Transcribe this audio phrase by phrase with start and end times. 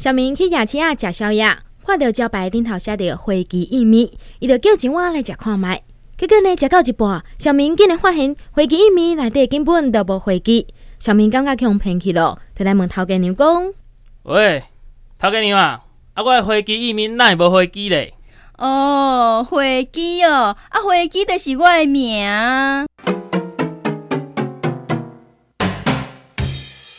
[0.00, 4.08] 小明去夜市啊食宵夜，看到招牌顶头写着飞机意面，
[4.38, 5.82] 伊就叫一碗来食看卖。
[6.16, 10.66] 结果呢，食到一半，小明竟然发现飞机意面内底根本都无飞机。
[11.00, 13.74] 小明感觉被骗去了，就来问头家娘讲：
[14.22, 14.62] 喂，
[15.18, 15.82] 头家娘啊，
[16.14, 18.14] 啊我的飞机意面哪会无飞机咧？
[18.56, 22.26] 哦，飞机哦，啊飞机就是我的名。